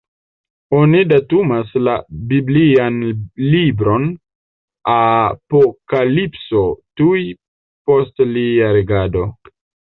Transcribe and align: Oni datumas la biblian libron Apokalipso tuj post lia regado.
Oni 0.75 1.01
datumas 1.09 1.73
la 1.87 1.93
biblian 2.31 2.97
libron 3.57 4.09
Apokalipso 4.95 6.67
tuj 7.03 7.23
post 7.91 8.29
lia 8.35 8.75
regado. 8.81 9.33